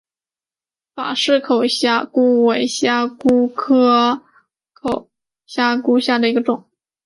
[0.95, 4.23] 法氏口虾蛄为虾蛄科
[4.73, 5.11] 口
[5.45, 6.63] 虾蛄属下的一个种。